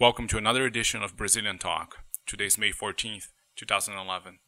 [0.00, 1.98] Welcome to another edition of Brazilian Talk.
[2.26, 4.40] Today is May 14th, 2011.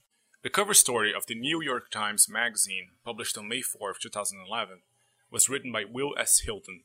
[0.42, 4.80] The cover story of the New York Times Magazine, published on May 4th, 2011,
[5.30, 6.40] was written by Wil S.
[6.40, 6.80] Hylton,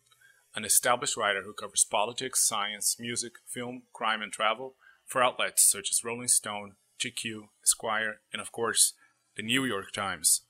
[0.54, 4.76] an established writer who covers politics, science, music, film, crime, and travel
[5.08, 8.94] for outlets such as Rolling Stone, GQ, Esquire, and of course,
[9.38, 10.42] the New York Times.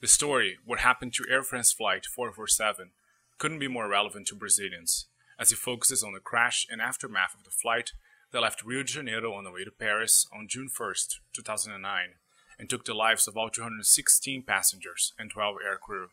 [0.00, 2.92] The story, What Happened to Air France Flight 447,
[3.36, 5.08] couldn't be more relevant to Brazilians,
[5.38, 7.92] as he focuses on the crash and aftermath of the flight
[8.32, 12.14] that left Rio de Janeiro on the way to Paris on June 1st, 2009,
[12.58, 16.06] and took the lives of all 216 passengers and 12 aircrew.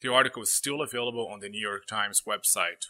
[0.00, 2.86] The article is still available on the New York Times website,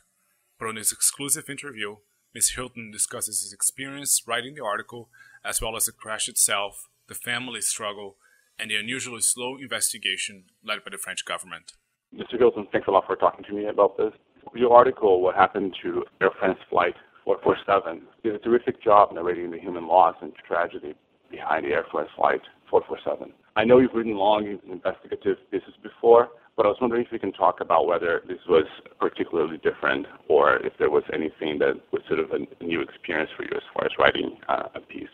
[0.59, 1.97] but on this exclusive interview,
[2.34, 2.51] Ms.
[2.51, 5.09] Hylton discusses his experience writing the article,
[5.45, 8.17] as well as the crash itself, the family struggle,
[8.59, 11.75] and the unusually slow investigation led by the French government.
[12.15, 12.39] Mr.
[12.39, 14.12] Hylton, thanks a lot for talking to me about this.
[14.55, 16.95] Your article, What Happened to Air France Flight
[17.25, 20.95] 447, did a terrific job narrating the human loss and tragedy
[21.30, 23.33] behind the Air France Flight 447.
[23.56, 27.33] I know you've written long investigative pieces before, but I was wondering if you can
[27.33, 28.65] talk about whether this was
[29.00, 33.42] particularly different or if there was anything that was sort of a new experience for
[33.45, 35.09] you as far as writing uh, a piece.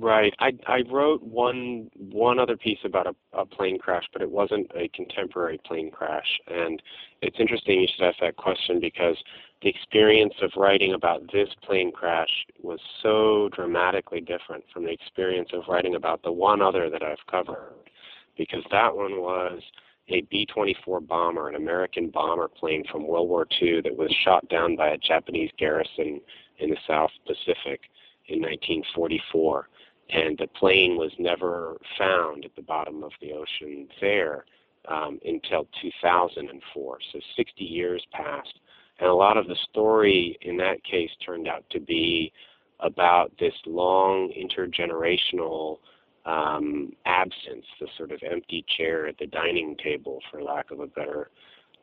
[0.00, 0.32] Right.
[0.38, 4.70] I I wrote one one other piece about a, a plane crash, but it wasn't
[4.76, 6.38] a contemporary plane crash.
[6.46, 6.80] And
[7.20, 9.16] it's interesting you should ask that question because
[9.60, 12.28] the experience of writing about this plane crash
[12.62, 17.26] was so dramatically different from the experience of writing about the one other that I've
[17.28, 17.74] covered.
[18.36, 19.60] Because that one was
[20.10, 24.76] a B-24 bomber, an American bomber plane from World War II that was shot down
[24.76, 26.20] by a Japanese garrison
[26.58, 27.80] in the South Pacific
[28.28, 29.68] in 1944
[30.10, 34.44] and the plane was never found at the bottom of the ocean there
[34.88, 36.98] um, until 2004.
[37.12, 38.58] So 60 years passed,
[39.00, 42.32] and a lot of the story in that case turned out to be
[42.80, 45.78] about this long intergenerational
[46.24, 50.86] um, absence, the sort of empty chair at the dining table, for lack of a
[50.86, 51.30] better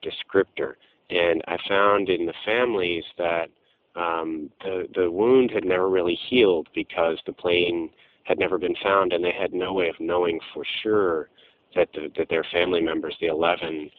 [0.04, 0.74] descriptor.
[1.10, 3.50] And I found in the families that
[3.96, 7.90] um, the the wound had never really healed because the plane
[8.26, 11.30] had never been found, and they had no way of knowing for sure
[11.76, 13.90] that the, that their family members, the 11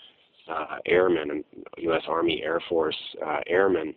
[0.48, 1.44] uh, airmen,
[1.78, 2.02] U.S.
[2.08, 3.94] Army Air Force uh, airmen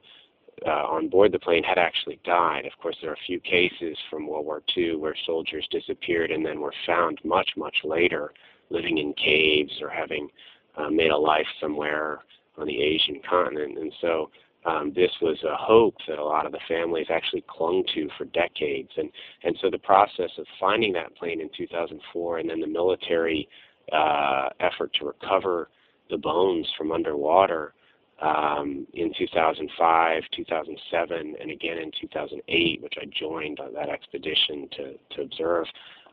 [0.65, 2.65] uh, on board the plane, had actually died.
[2.65, 6.45] Of course, there are a few cases from World War II where soldiers disappeared and
[6.45, 8.31] then were found much, much later,
[8.69, 10.29] living in caves or having
[10.77, 12.19] uh, made a life somewhere
[12.57, 13.77] on the Asian continent.
[13.77, 14.29] And so
[14.65, 18.25] um, this was a hope that a lot of the families actually clung to for
[18.25, 18.89] decades.
[18.97, 19.09] And,
[19.43, 23.47] and so the process of finding that plane in 2004 and then the military
[23.93, 25.69] uh, effort to recover
[26.09, 27.73] the bones from underwater
[28.21, 34.93] um, in 2005, 2007, and again in 2008, which I joined on that expedition to,
[35.15, 35.65] to observe,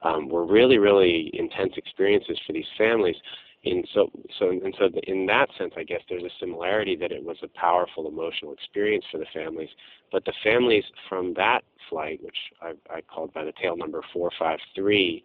[0.03, 3.17] um, were really, really intense experiences for these families
[3.67, 7.23] in so so and so in that sense, I guess there's a similarity that it
[7.23, 9.71] was a powerful emotional experience for the families.
[10.13, 15.25] But the families from that flight, which I, I called by the tail number 453,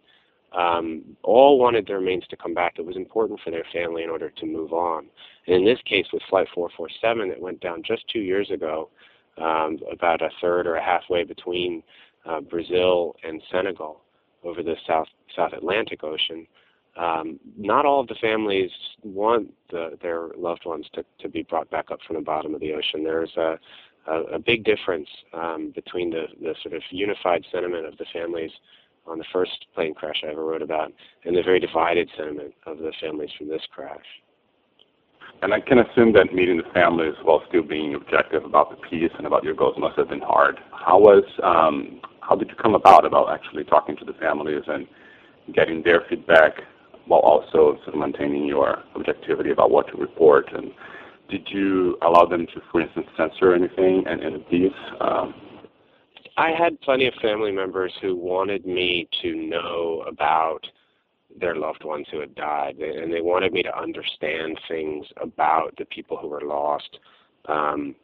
[0.52, 2.74] um, all wanted their remains to come back.
[2.78, 5.06] It was important for their family in order to move on.
[5.46, 8.90] And in this case, with Flight 447, that went down just two years ago,
[9.38, 11.82] um, about a third or a halfway between
[12.26, 14.02] uh, Brazil and Senegal
[14.44, 16.46] over the South South Atlantic Ocean
[16.96, 18.70] um, not all of the families
[19.02, 22.60] want the, their loved ones to, to be brought back up from the bottom of
[22.60, 23.02] the ocean.
[23.02, 23.58] There's a,
[24.06, 28.50] a, a big difference um, between the, the sort of unified sentiment of the families
[29.06, 30.92] on the first plane crash I ever wrote about
[31.24, 34.04] and the very divided sentiment of the families from this crash.
[35.40, 39.10] And I can assume that meeting the families while still being objective about the piece
[39.16, 40.60] and about your goals must have been hard.
[40.72, 44.86] How was um, how did you come about about actually talking to the families and
[45.52, 46.62] getting their feedback
[47.06, 50.52] while also sort of maintaining your objectivity about what to report?
[50.52, 50.70] And
[51.28, 54.72] did you allow them to, for instance, censor anything and, in the piece?
[55.00, 55.34] Um,
[56.36, 60.60] I had plenty of family members who wanted me to know about
[61.38, 65.84] their loved ones who had died, and they wanted me to understand things about the
[65.86, 66.98] people who were lost
[67.48, 67.94] um,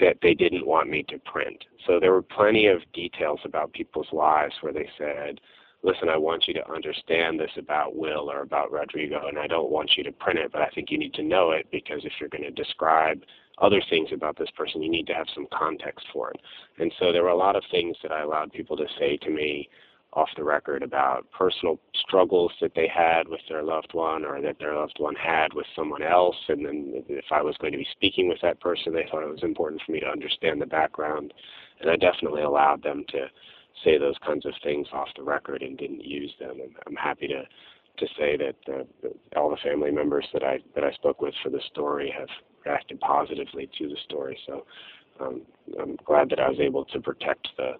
[0.00, 1.64] that they didn't want me to print.
[1.86, 5.40] So there were plenty of details about people's lives where they said,
[5.82, 9.70] listen, I want you to understand this about Will or about Rodrigo, and I don't
[9.70, 12.12] want you to print it, but I think you need to know it because if
[12.18, 13.22] you're going to describe
[13.58, 16.40] other things about this person, you need to have some context for it.
[16.78, 19.30] And so there were a lot of things that I allowed people to say to
[19.30, 19.68] me
[20.12, 24.58] off the record about personal struggles that they had with their loved one or that
[24.58, 26.36] their loved one had with someone else.
[26.48, 29.30] And then if I was going to be speaking with that person, they thought it
[29.30, 31.34] was important for me to understand the background.
[31.80, 33.26] And I definitely allowed them to
[33.84, 36.60] say those kinds of things off the record and didn't use them.
[36.60, 37.42] And I'm happy to
[37.98, 39.08] to say that uh,
[39.38, 42.28] all the family members that I that I spoke with for the story have
[42.64, 44.38] reacted positively to the story.
[44.46, 44.66] So
[45.20, 45.42] um,
[45.80, 47.72] I'm glad that I was able to protect the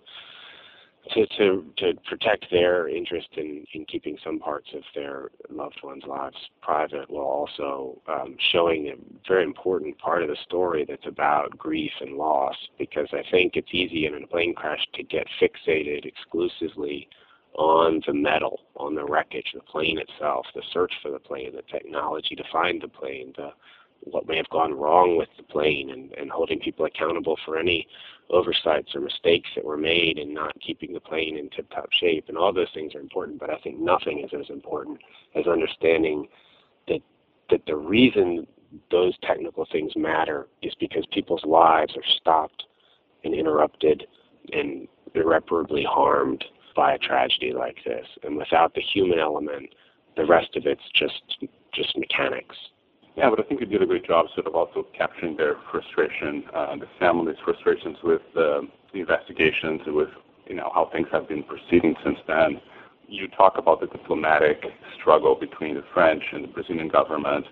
[1.14, 6.04] to, to, to protect their interest in, in keeping some parts of their loved ones'
[6.06, 11.56] lives private while also um, showing a very important part of the story that's about
[11.56, 16.04] grief and loss because I think it's easy in a plane crash to get fixated
[16.04, 17.08] exclusively
[17.54, 21.62] on the metal, on the wreckage, the plane itself, the search for the plane, the
[21.62, 23.50] technology to find the plane, the
[24.00, 27.88] what may have gone wrong with the plane and, and holding people accountable for any
[28.30, 32.24] oversights or mistakes that were made in not keeping the plane in tip top shape.
[32.28, 34.98] And all those things are important, but I think nothing is as important
[35.34, 36.26] as understanding
[36.88, 37.00] that
[37.50, 38.46] that the reason
[38.90, 42.64] those technical things matter is because people's lives are stopped
[43.24, 44.06] and interrupted
[44.52, 46.44] and irreparably harmed
[46.74, 48.06] by a tragedy like this.
[48.22, 49.70] And without the human element,
[50.16, 51.22] the rest of it's just
[51.72, 52.56] just mechanics.
[53.16, 56.44] Yeah, but I think you did a great job sort of also capturing their frustration,
[56.54, 58.60] uh, the family's frustrations with uh,
[58.92, 60.10] the investigations, with
[60.46, 62.60] you know how things have been proceeding since then.
[63.08, 64.64] You talk about the diplomatic
[65.00, 67.46] struggle between the French and the Brazilian government.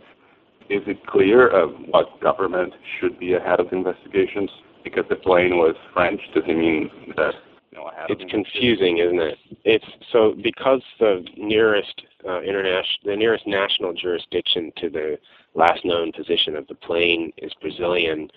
[0.68, 4.50] Is it clear uh, what government should be ahead of the investigations?
[4.82, 7.34] Because the plane was French, does it mean that
[7.72, 9.38] you it's confusing, isn't it?
[9.64, 15.18] It's so because the nearest uh, international, the nearest national jurisdiction to the
[15.54, 18.30] last known position of the plane is Brazilian,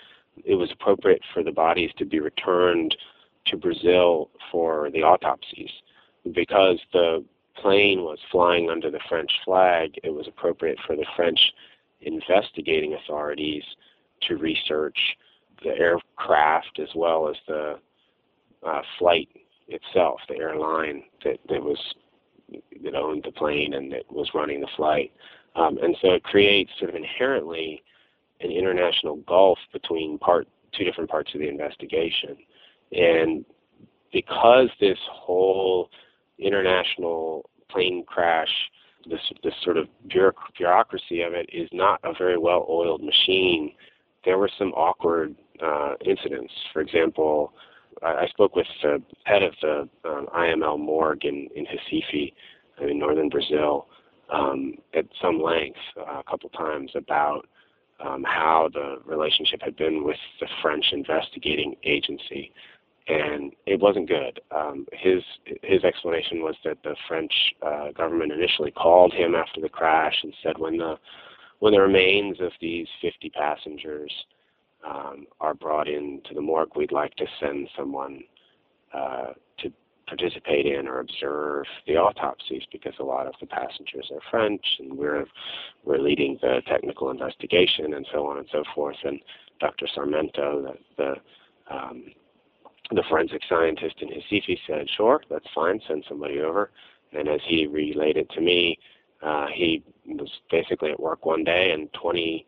[0.45, 2.95] it was appropriate for the bodies to be returned
[3.47, 5.71] to Brazil for the autopsies.
[6.33, 7.23] Because the
[7.55, 11.39] plane was flying under the French flag, it was appropriate for the French
[12.01, 13.63] investigating authorities
[14.27, 14.97] to research
[15.63, 17.79] the aircraft as well as the
[18.65, 19.29] uh, flight
[19.67, 21.79] itself, the airline that, that was
[22.81, 25.11] that owned the plane and that was running the flight.
[25.55, 27.81] Um, and so it creates sort of inherently
[28.41, 32.37] an international gulf between part two different parts of the investigation.
[32.91, 33.45] And
[34.13, 35.89] because this whole
[36.39, 38.53] international plane crash,
[39.09, 43.73] this this sort of bureaucracy of it is not a very well oiled machine,
[44.25, 46.53] there were some awkward uh, incidents.
[46.73, 47.53] For example,
[48.03, 52.33] I, I spoke with the head of the um, IML morgue in, in Recife,
[52.81, 53.87] in northern Brazil,
[54.31, 57.47] um, at some length uh, a couple times about
[57.99, 62.51] um, how the relationship had been with the French investigating agency,
[63.07, 64.39] and it wasn't good.
[64.55, 65.23] Um, his
[65.63, 67.33] his explanation was that the French
[67.65, 70.95] uh, government initially called him after the crash and said when the
[71.59, 74.11] when the remains of these 50 passengers
[74.87, 78.21] um, are brought into the morgue, we'd like to send someone
[78.93, 79.73] uh, to
[80.07, 84.97] participate in or observe the autopsies because a lot of the passengers are French and
[84.97, 85.25] we're
[85.83, 88.97] we're leading the technical investigation and so on and so forth.
[89.03, 89.19] And
[89.59, 89.87] Dr.
[89.95, 92.05] Sarmento, the the, um,
[92.91, 95.81] the forensic scientist in Recife, said, "Sure, that's fine.
[95.87, 96.71] Send somebody over."
[97.13, 98.79] And as he relayed it to me,
[99.21, 102.45] uh, he was basically at work one day and 20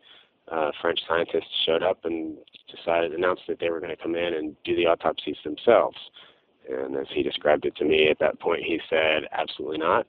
[0.50, 2.36] uh, French scientists showed up and
[2.74, 5.96] decided announced that they were going to come in and do the autopsies themselves.
[6.70, 10.06] And as he described it to me at that point, he said, "Absolutely not.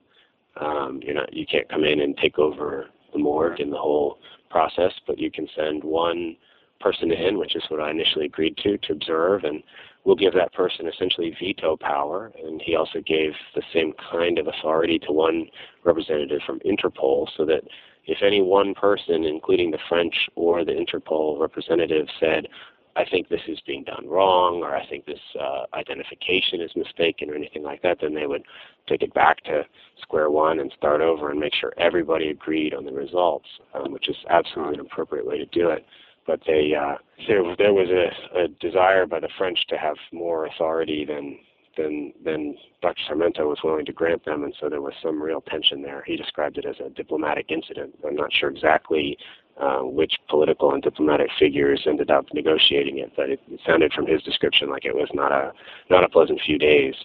[0.58, 1.34] Um, you're not.
[1.34, 4.20] You can't come in and take over the morgue and the whole
[4.50, 6.36] process, but you can send one
[6.80, 9.64] person in, which is what I initially agreed to, to observe, and
[10.04, 12.32] we'll give that person essentially veto power.
[12.44, 15.48] And he also gave the same kind of authority to one
[15.84, 17.62] representative from Interpol, so that
[18.06, 22.48] if any one person, including the French or the Interpol representative, said,
[22.96, 27.30] I think this is being done wrong, or I think this uh, identification is mistaken,
[27.30, 28.44] or anything like that, then they would
[28.88, 29.64] take it back to
[30.02, 34.10] square one and start over and make sure everybody agreed on the results, um, which
[34.10, 35.86] is absolutely an appropriate way to do it.
[36.28, 36.96] But they, uh,
[37.28, 41.38] there, there was a, a desire by the French to have more authority than
[41.78, 43.02] than than Dr.
[43.10, 46.04] Sarmento was willing to grant them, and so there was some real tension there.
[46.06, 47.98] He described it as a diplomatic incident.
[48.06, 49.18] I'm not sure exactly
[49.62, 54.08] uh, which political and diplomatic figures ended up negotiating it, but it, it sounded from
[54.08, 55.54] his description like it was not a
[55.90, 56.96] not a pleasant few days.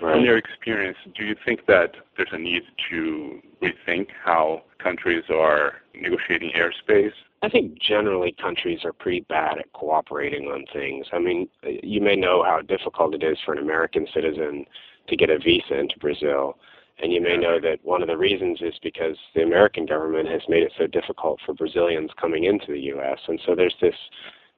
[0.00, 0.16] Right.
[0.16, 5.74] In your experience, do you think that there's a need to rethink how countries are
[5.94, 7.12] negotiating airspace
[7.44, 11.06] I think generally countries are pretty bad at cooperating on things.
[11.12, 14.64] I mean, you may know how difficult it is for an American citizen
[15.08, 16.56] to get a visa into Brazil.
[17.02, 20.42] And you may know that one of the reasons is because the American government has
[20.48, 23.18] made it so difficult for Brazilians coming into the U.S.
[23.26, 23.96] And so there's this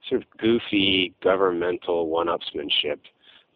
[0.09, 2.99] sort of goofy governmental one-upsmanship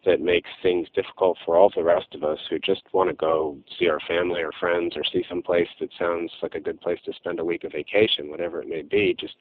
[0.05, 3.55] that makes things difficult for all the rest of us who just want to go
[3.77, 6.99] see our family or friends or see some place that sounds like a good place
[7.05, 9.15] to spend a week of vacation, whatever it may be.
[9.19, 9.35] Just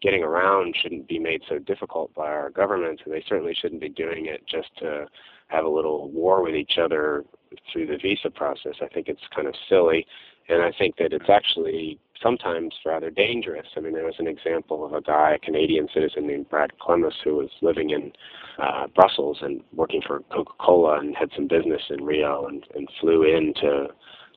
[0.00, 3.88] getting around shouldn't be made so difficult by our government, and they certainly shouldn't be
[3.88, 5.06] doing it just to
[5.48, 7.24] have a little war with each other
[7.72, 8.74] through the visa process.
[8.82, 10.06] I think it's kind of silly,
[10.48, 13.66] and I think that it's actually sometimes rather dangerous.
[13.76, 17.14] I mean, there was an example of a guy, a Canadian citizen named Brad Clemes,
[17.22, 18.12] who was living in
[18.58, 23.24] uh, Brussels and working for Coca-Cola and had some business in Rio and, and flew
[23.24, 23.88] in to,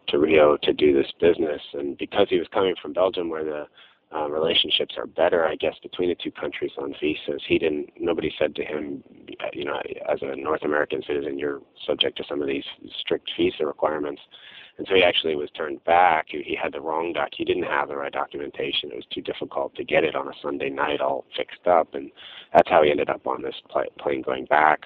[0.09, 1.61] to Rio to do this business.
[1.73, 3.67] And because he was coming from Belgium, where the
[4.15, 7.41] uh, relationships are better, I guess, between the two countries on visas.
[7.47, 7.89] He didn't.
[7.99, 9.03] Nobody said to him,
[9.53, 12.63] you know, as a North American citizen, you're subject to some of these
[12.99, 14.21] strict visa requirements.
[14.77, 16.27] And so he actually was turned back.
[16.29, 17.29] He he had the wrong doc.
[17.35, 18.91] He didn't have the right documentation.
[18.91, 22.11] It was too difficult to get it on a Sunday night all fixed up, and
[22.53, 23.55] that's how he ended up on this
[23.99, 24.85] plane going back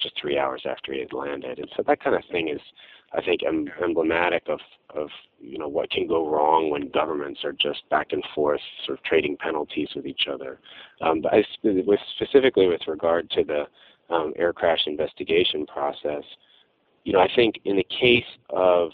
[0.00, 1.58] just three hours after he had landed.
[1.58, 2.60] And so that kind of thing is,
[3.12, 4.58] I think, em- emblematic of
[4.94, 5.08] of
[5.40, 9.04] you know what can go wrong when governments are just back and forth, sort of
[9.04, 10.60] trading penalties with each other.
[11.00, 16.24] Um, but I, with specifically with regard to the um, air crash investigation process,
[17.04, 18.90] you know, I think in the case of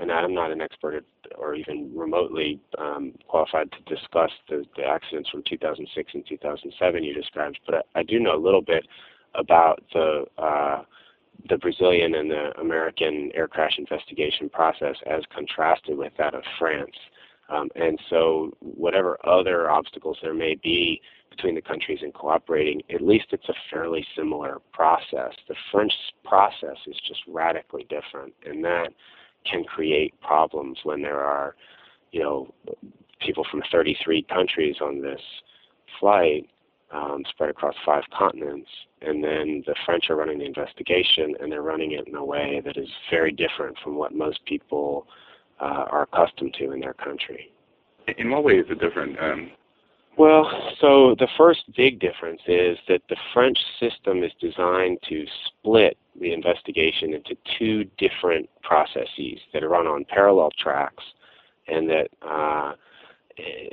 [0.00, 1.04] and I'm not an expert
[1.36, 7.14] or even remotely um, qualified to discuss the, the, accidents from 2006 and 2007 you
[7.14, 8.86] described, but I, I do know a little bit
[9.34, 10.82] about the uh,
[11.48, 16.96] the Brazilian and the American air crash investigation process as contrasted with that of France.
[17.48, 23.02] Um, and so, whatever other obstacles there may be between the countries in cooperating, at
[23.02, 25.32] least it's a fairly similar process.
[25.48, 25.92] The French
[26.24, 28.88] process is just radically different, and that
[29.50, 31.56] can create problems when there are,
[32.12, 32.54] you know,
[33.20, 35.20] people from 33 countries on this
[35.98, 36.48] flight
[36.92, 38.68] um, spread across five continents.
[39.00, 42.62] And then the French are running the investigation, and they're running it in a way
[42.64, 45.06] that is very different from what most people
[45.60, 47.52] uh, are accustomed to in their country.
[48.18, 49.18] In what way is it different?
[49.20, 49.50] Um,
[50.18, 55.96] well, so the first big difference is that the French system is designed to split
[56.20, 61.04] the investigation into two different processes that are run on parallel tracks,
[61.66, 62.74] and that uh,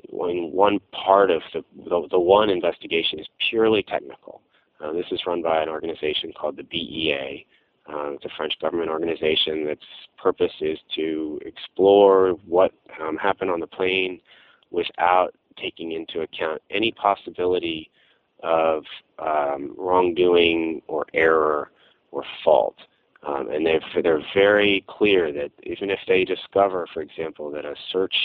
[0.10, 4.42] when one part of the, the, the one investigation is purely technical.
[4.84, 7.46] Uh, this is run by an organization called the BEA.
[7.92, 9.82] Uh, it's a French government organization that's
[10.18, 14.22] purpose is to explore what um, happened on the plane
[14.72, 17.89] without taking into account any possibility
[18.44, 18.84] of
[19.20, 21.72] um, wrongdoing or error
[22.12, 22.75] or fault.
[23.28, 27.75] Um, and they're, they're very clear that even if they discover, for example, that a
[27.92, 28.16] search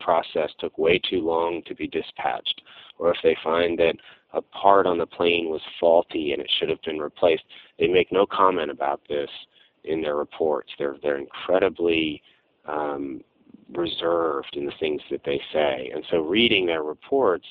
[0.00, 2.62] process took way too long to be dispatched,
[2.98, 3.94] or if they find that
[4.32, 7.44] a part on the plane was faulty and it should have been replaced,
[7.78, 9.30] they make no comment about this
[9.84, 10.70] in their reports.
[10.78, 12.22] They're, they're incredibly
[12.66, 13.22] um,
[13.72, 15.90] reserved in the things that they say.
[15.94, 17.46] And so reading their reports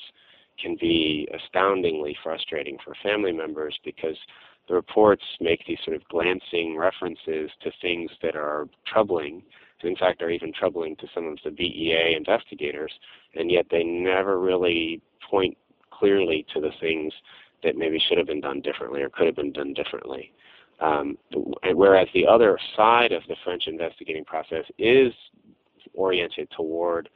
[0.62, 4.18] can be astoundingly frustrating for family members because
[4.68, 9.42] the reports make these sort of glancing references to things that are troubling,
[9.88, 12.92] in fact are even troubling to some of the BEA investigators,
[13.36, 15.58] and yet they never really point
[15.92, 17.14] clearly to the things
[17.64, 20.32] that maybe should have been done differently or could have been done differently.
[20.80, 21.18] Um,
[21.74, 25.12] whereas the other side of the French investigating process is
[25.94, 27.10] oriented toward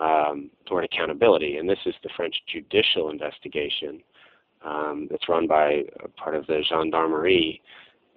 [0.00, 4.00] um, toward accountability, and this is the French judicial investigation
[4.64, 5.82] um, that's run by
[6.16, 7.60] part of the gendarmerie.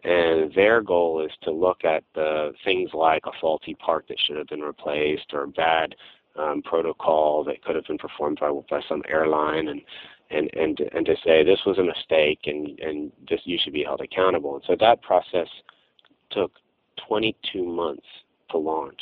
[0.03, 4.37] And their goal is to look at the things like a faulty part that should
[4.37, 5.95] have been replaced or bad
[6.37, 9.81] um, protocol that could have been performed by, by some airline and,
[10.29, 13.83] and, and, and to say this was a mistake and, and this, you should be
[13.83, 14.55] held accountable.
[14.55, 15.47] And so that process
[16.31, 16.51] took
[17.07, 18.05] 22 months
[18.51, 19.01] to launch.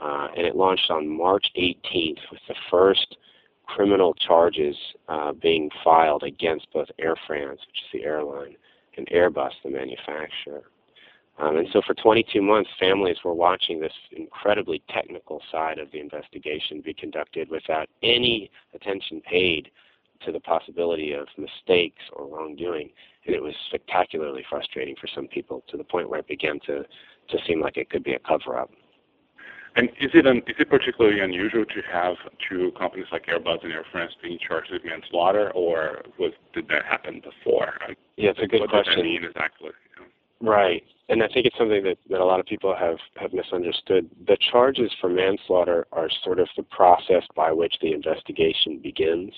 [0.00, 3.16] Uh, and it launched on March 18th with the first
[3.66, 4.76] criminal charges
[5.08, 8.56] uh, being filed against both Air France, which is the airline,
[8.96, 10.62] and Airbus, the manufacturer.
[11.38, 15.98] Um, and so for 22 months, families were watching this incredibly technical side of the
[15.98, 19.70] investigation be conducted without any attention paid
[20.24, 22.90] to the possibility of mistakes or wrongdoing.
[23.26, 26.84] And it was spectacularly frustrating for some people to the point where it began to,
[26.84, 28.70] to seem like it could be a cover up.
[29.76, 32.14] And is it an, is it particularly unusual to have
[32.48, 36.84] two companies like Airbus and Air France being charged with manslaughter, or was did that
[36.84, 37.74] happen before?
[38.16, 38.92] Yeah, it's a good what question.
[38.92, 39.70] What does that mean exactly?
[40.40, 40.82] Right.
[41.08, 44.10] and I think it's something that, that a lot of people have, have misunderstood.
[44.26, 49.32] The charges for manslaughter are sort of the process by which the investigation begins.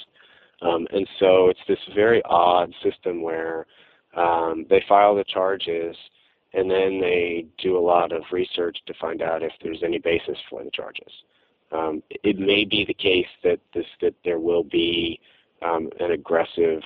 [0.62, 3.66] Um, and so it's this very odd system where
[4.16, 5.97] um, they file the charges
[6.57, 10.39] and then they do a lot of research to find out if there's any basis
[10.51, 11.13] for the charges.
[11.71, 15.21] Um, it may be the case that this that there will be
[15.63, 16.83] um, an aggressive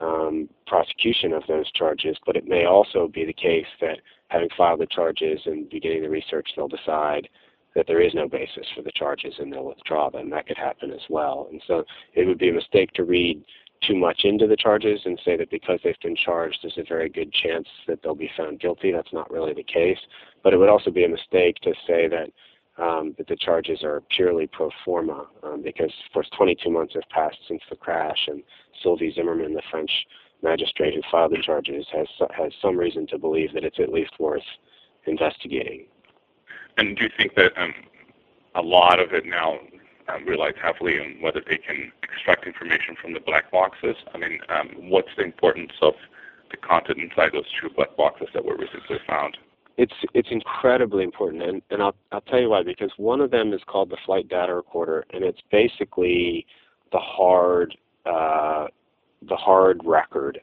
[0.00, 3.98] um, prosecution of those charges, but it may also be the case that
[4.28, 7.28] having filed the charges and beginning the research, they'll decide
[7.74, 10.30] that there is no basis for the charges and they'll withdraw them.
[10.30, 11.48] That could happen as well.
[11.50, 11.84] And so
[12.14, 13.42] it would be a mistake to read
[13.80, 17.08] too much into the charges and say that because they've been charged, there's a very
[17.08, 18.92] good chance that they'll be found guilty.
[18.92, 19.98] That's not really the case.
[20.42, 22.30] But it would also be a mistake to say that
[22.78, 27.08] um, that the charges are purely pro forma, um, because of course 22 months have
[27.10, 28.42] passed since the crash, and
[28.82, 29.90] Sylvie Zimmermann, the French
[30.42, 32.06] magistrate who filed the charges, has
[32.36, 34.42] has some reason to believe that it's at least worth
[35.06, 35.86] investigating.
[36.76, 37.74] And do you think that um,
[38.54, 39.58] a lot of it now
[40.08, 43.96] um, relies heavily on whether they can extract information from the black boxes?
[44.14, 45.94] I mean, um, what's the importance of
[46.50, 49.36] the content inside those two black boxes that were recently found?
[49.78, 52.64] it's it's incredibly important, and, and I'll I'll tell you why.
[52.64, 56.44] Because one of them is called the flight data recorder, and it's basically
[56.92, 58.66] the hard uh,
[59.28, 60.40] the hard record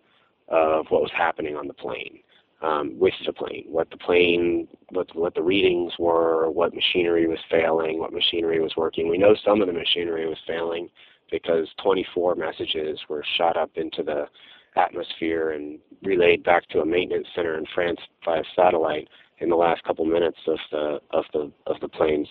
[0.47, 2.19] of what was happening on the plane,
[2.61, 7.39] um, with the plane, what the plane, what what the readings were, what machinery was
[7.49, 9.09] failing, what machinery was working.
[9.09, 10.89] We know some of the machinery was failing
[11.31, 14.25] because 24 messages were shot up into the
[14.75, 19.07] atmosphere and relayed back to a maintenance center in France via satellite
[19.39, 22.27] in the last couple minutes of the of the of the plane's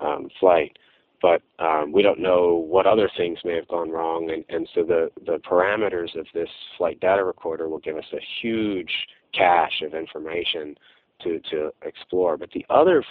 [0.00, 0.76] um, flight.
[1.22, 4.82] But um, we don't know what other things may have gone wrong, and, and so
[4.82, 8.92] the, the parameters of this flight data recorder will give us a huge
[9.36, 10.76] cache of information
[11.22, 12.36] to, to explore.
[12.36, 13.04] But the other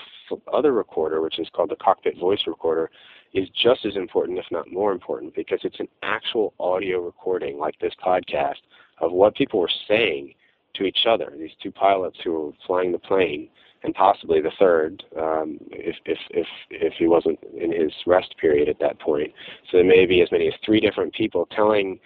[0.52, 2.90] other recorder, which is called the cockpit voice recorder,
[3.34, 7.78] is just as important, if not more important, because it's an actual audio recording, like
[7.80, 8.62] this podcast,
[9.00, 10.34] of what people were saying
[10.76, 11.34] to each other.
[11.38, 13.50] These two pilots who were flying the plane,
[13.84, 18.70] and possibly the third, um, if if if if he wasn't in his rest period
[18.70, 19.32] at that point.
[19.70, 22.00] So there may be as many as three different people telling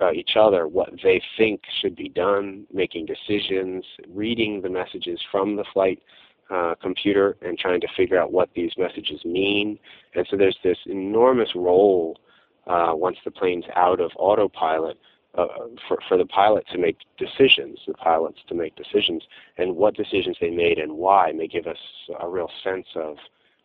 [0.00, 5.56] uh, each other what they think should be done, making decisions, reading the messages from
[5.56, 6.02] the flight
[6.50, 9.78] uh, computer, and trying to figure out what these messages mean.
[10.14, 12.18] And so there's this enormous role
[12.66, 14.98] uh, once the plane's out of autopilot
[15.34, 15.46] uh,
[15.88, 19.24] for, for the pilot to make decisions, the pilots to make decisions,
[19.56, 21.78] and what decisions they made and why may give us
[22.20, 23.16] a real sense of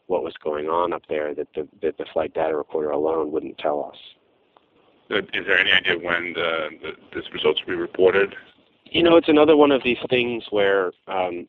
[0.07, 3.57] what was going on up there that the, that the flight data recorder alone wouldn't
[3.57, 3.97] tell us.
[5.09, 8.35] Is there any idea when the, the, this results will be reported?
[8.85, 11.47] You know, it's another one of these things where, um,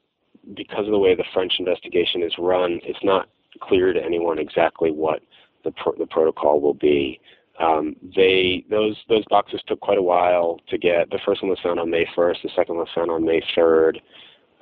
[0.55, 3.29] because of the way the French investigation is run, it's not
[3.61, 5.23] clear to anyone exactly what
[5.65, 7.21] the, the protocol will be.
[7.61, 11.11] Um, they those those boxes took quite a while to get.
[11.11, 12.43] The first one was found on May 1st.
[12.45, 13.97] The second one was found on May 3rd,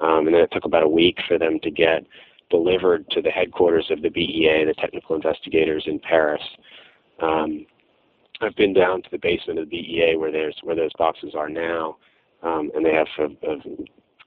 [0.00, 2.06] um, and then it took about a week for them to get
[2.48, 6.42] delivered to the headquarters of the BEA, the technical investigators in Paris.
[7.20, 7.66] Um,
[8.40, 11.48] I've been down to the basement of the BEA where there's where those boxes are
[11.48, 11.96] now,
[12.42, 13.56] um, and they have a, a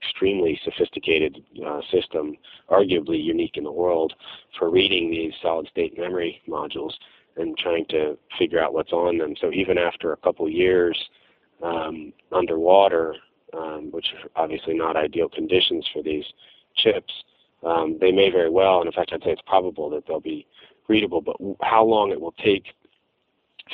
[0.02, 2.36] extremely sophisticated uh, system,
[2.70, 4.14] arguably unique in the world,
[4.58, 6.94] for reading these solid-state memory modules
[7.38, 9.36] and trying to figure out what's on them.
[9.40, 10.98] So even after a couple years
[11.62, 13.16] um, underwater,
[13.54, 16.26] um, which are obviously not ideal conditions for these
[16.76, 17.14] chips,
[17.64, 20.48] um, they may very well, and in fact I'd say it's probable that they'll be
[20.88, 22.74] readable, but how long it will take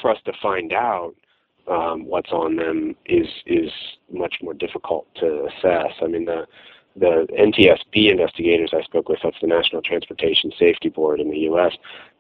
[0.02, 1.16] for us to find out
[1.70, 3.72] um, what's on them is is
[4.12, 5.94] much more difficult to assess.
[6.02, 6.46] I mean, the
[6.96, 11.74] the NTSB investigators I spoke with, that's the National Transportation Safety Board in the U.S.,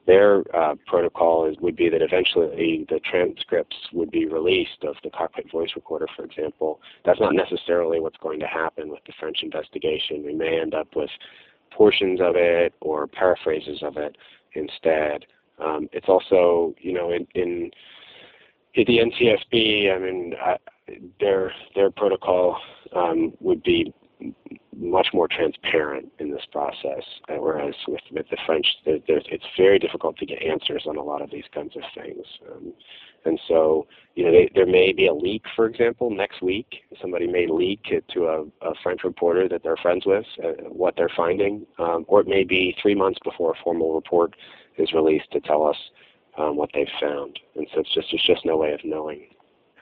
[0.06, 5.10] their uh, protocol is, would be that eventually the transcripts would be released of the
[5.10, 6.80] cockpit voice recorder, for example.
[7.06, 10.24] That's not necessarily what's going to happen with the French investigation.
[10.24, 11.10] We may end up with
[11.72, 14.16] portions of it or paraphrases of it
[14.54, 15.26] instead.
[15.60, 17.72] Um, it's also, you know, in, in,
[18.74, 20.58] in the NTSB, I mean, uh,
[21.20, 22.58] their their protocol
[22.96, 23.94] um, would be
[24.78, 27.04] much more transparent in this process.
[27.28, 31.22] Whereas with, with the French, there, it's very difficult to get answers on a lot
[31.22, 32.26] of these kinds of things.
[32.52, 32.74] Um,
[33.26, 36.84] and so, you know, they, there may be a leak, for example, next week.
[37.02, 40.96] Somebody may leak it to a, a French reporter that they're friends with, uh, what
[40.96, 44.36] they're finding, um, or it may be three months before a formal report
[44.78, 45.78] is released to tell us
[46.38, 47.40] um, what they've found.
[47.56, 49.28] And so it's just there's just no way of knowing.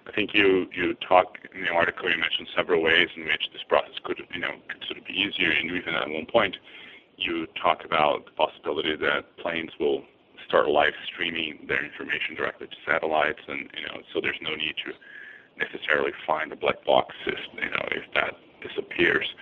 [0.07, 3.63] I think you you talk in the article you mentioned several ways in which this
[3.67, 6.57] process could you know could sort of be easier, and even at one point
[7.17, 10.03] you talk about the possibility that planes will
[10.45, 14.75] start live streaming their information directly to satellites, and you know so there's no need
[14.85, 14.93] to
[15.57, 19.33] necessarily find a black box if you know if that disappears.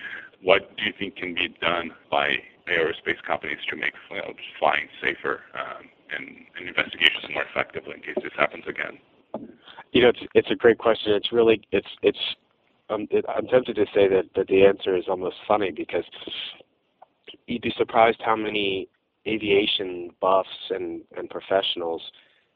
[0.44, 4.88] What do you think can be done by aerospace companies to make you know, flying
[5.02, 8.98] safer um, and, and investigations more effectively in case this happens again?
[9.92, 11.14] You know, it's it's a great question.
[11.14, 12.20] It's really it's it's
[12.90, 16.04] um, it, I'm tempted to say that that the answer is almost funny because
[17.48, 18.88] you'd be surprised how many
[19.28, 22.02] aviation buffs and and professionals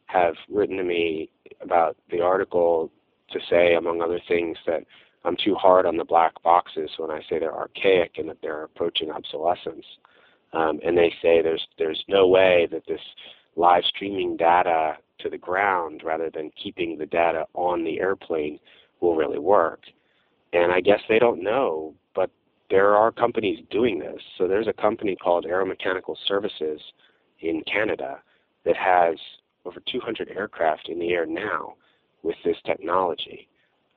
[0.07, 1.29] have written to me
[1.61, 2.91] about the article
[3.31, 4.83] to say, among other things, that
[5.25, 8.63] I'm too hard on the black boxes when I say they're archaic and that they're
[8.63, 9.85] approaching obsolescence.
[10.53, 13.01] Um, and they say there's there's no way that this
[13.55, 18.59] live streaming data to the ground rather than keeping the data on the airplane
[19.01, 19.81] will really work.
[20.53, 22.29] And I guess they don't know, but
[22.69, 24.21] there are companies doing this.
[24.37, 26.79] So there's a company called Aeromechanical Services
[27.41, 28.19] in Canada
[28.65, 29.15] that has
[29.65, 31.73] over 200 aircraft in the air now
[32.23, 33.47] with this technology.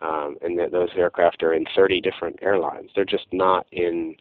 [0.01, 2.91] Um, and th- those aircraft are in 30 different airlines.
[2.95, 4.15] They're just not in.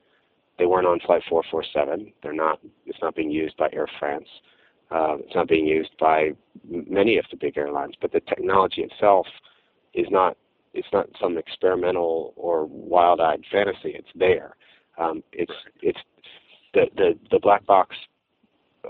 [0.58, 2.14] They weren't on Flight 447.
[2.24, 2.60] They're not.
[2.86, 4.28] It's not being used by Air France.
[4.90, 6.32] Uh, it's not being used by
[6.68, 7.94] many of the big airlines.
[8.02, 9.28] But the technology itself
[9.94, 10.38] is not.
[10.74, 13.92] It's not some experimental or wild-eyed fantasy.
[13.96, 14.56] It's there.
[14.98, 16.00] Um, it's it's
[16.74, 17.96] the, the the black box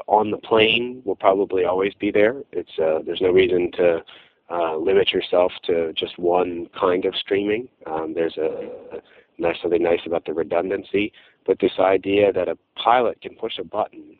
[0.07, 2.43] on the plane will probably always be there.
[2.51, 4.03] It's uh, there's no reason to
[4.49, 7.67] uh, limit yourself to just one kind of streaming.
[7.85, 9.01] Um, there's a, a
[9.37, 11.11] nice something nice about the redundancy,
[11.45, 14.17] but this idea that a pilot can push a button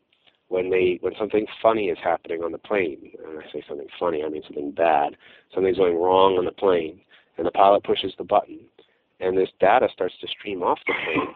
[0.50, 3.12] when they when something funny is happening on the plane.
[3.26, 5.16] And I say something funny, I mean something bad.
[5.54, 7.02] Something's going wrong on the plane,
[7.38, 8.60] and the pilot pushes the button,
[9.20, 11.36] and this data starts to stream off the plane.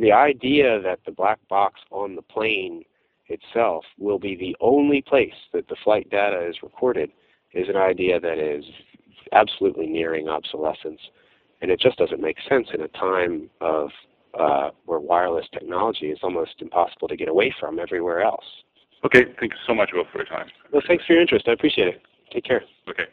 [0.00, 2.84] The idea that the black box on the plane
[3.28, 7.10] itself will be the only place that the flight data is recorded
[7.54, 8.64] is an idea that is
[9.32, 11.00] absolutely nearing obsolescence,
[11.60, 13.90] and it just doesn't make sense in a time of
[14.38, 18.44] uh, where wireless technology is almost impossible to get away from everywhere else.
[19.04, 20.48] Okay, thanks so much, Wil, for your time.
[20.72, 21.46] Well, thanks for your interest.
[21.48, 22.02] I appreciate it.
[22.32, 22.62] Take care.
[22.88, 23.04] Okay.